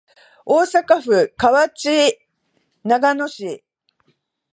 [0.47, 2.19] 大阪府河内
[2.83, 3.63] 長野市